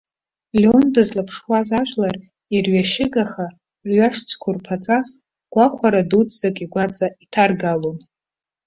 [0.61, 2.17] Леон дызлаԥшуаз ажәлар,
[2.55, 3.47] ирҩашьыгаха,
[3.87, 5.07] рҩашцәқәырԥаҵас
[5.53, 7.97] гәахәара дуӡӡак игәаҵа иҭаргалон.